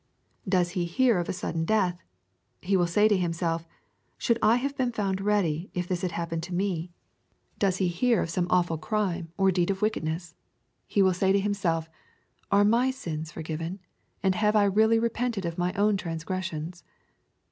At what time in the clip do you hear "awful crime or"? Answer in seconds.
8.61-9.51